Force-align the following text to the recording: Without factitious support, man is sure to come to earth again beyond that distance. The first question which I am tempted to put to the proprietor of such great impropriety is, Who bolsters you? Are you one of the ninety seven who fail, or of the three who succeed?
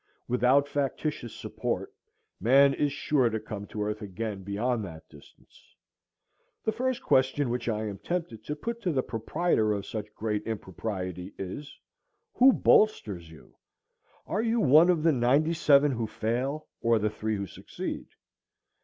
Without 0.27 0.67
factitious 0.67 1.31
support, 1.35 1.93
man 2.39 2.73
is 2.73 2.91
sure 2.91 3.29
to 3.29 3.39
come 3.39 3.67
to 3.67 3.83
earth 3.83 4.01
again 4.01 4.41
beyond 4.41 4.83
that 4.83 5.07
distance. 5.09 5.75
The 6.63 6.71
first 6.71 7.03
question 7.03 7.51
which 7.51 7.69
I 7.69 7.85
am 7.85 7.99
tempted 7.99 8.43
to 8.45 8.55
put 8.55 8.81
to 8.81 8.91
the 8.91 9.03
proprietor 9.03 9.73
of 9.73 9.85
such 9.85 10.11
great 10.15 10.41
impropriety 10.47 11.35
is, 11.37 11.77
Who 12.33 12.51
bolsters 12.51 13.29
you? 13.29 13.55
Are 14.25 14.41
you 14.41 14.59
one 14.59 14.89
of 14.89 15.03
the 15.03 15.11
ninety 15.11 15.53
seven 15.53 15.91
who 15.91 16.07
fail, 16.07 16.65
or 16.81 16.95
of 16.95 17.03
the 17.03 17.11
three 17.11 17.35
who 17.35 17.45
succeed? 17.45 18.07